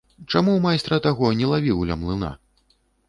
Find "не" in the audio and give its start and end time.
1.41-1.49